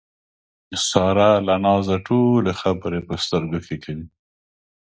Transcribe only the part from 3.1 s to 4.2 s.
سترګو کې کوي.